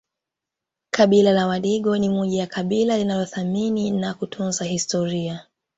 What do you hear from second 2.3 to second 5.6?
ya kabila linalothamini na kutunza historia